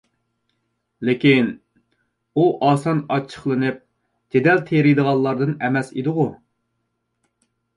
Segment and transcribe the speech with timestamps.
[1.09, 1.51] لېكىن،
[2.39, 3.77] ئۇ ئاسان ئاچچىقلىنىپ،
[4.37, 6.27] جېدەل تېرىيدىغانلاردىن ئەمەس ئىدىغۇ؟